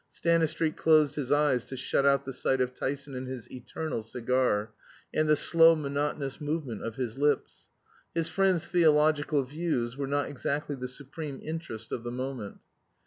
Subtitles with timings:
[0.09, 4.71] Stanistreet closed his eyes to shut out the sight of Tyson and his eternal cigar,
[5.13, 7.67] and the slow monotonous movement of his lips.
[8.15, 12.57] His friend's theological views were not exactly the supreme interest of the moment.